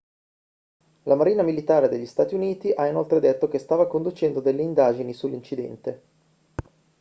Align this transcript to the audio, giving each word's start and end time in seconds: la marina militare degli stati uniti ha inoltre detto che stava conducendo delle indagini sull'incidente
la 1.03 1.13
marina 1.13 1.43
militare 1.43 1.87
degli 1.87 2.07
stati 2.07 2.33
uniti 2.33 2.71
ha 2.71 2.87
inoltre 2.87 3.19
detto 3.19 3.47
che 3.47 3.59
stava 3.59 3.85
conducendo 3.85 4.39
delle 4.39 4.63
indagini 4.63 5.13
sull'incidente 5.13 6.01